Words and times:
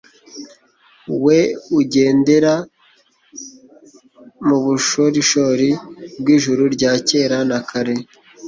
we 1.23 1.39
ugendera 1.79 2.53
mu 4.47 4.57
bushorishori 4.65 5.69
bw'ijuru 6.19 6.63
rya 6.75 6.93
kera 7.07 7.37
na 7.49 7.59
kare 7.69 7.95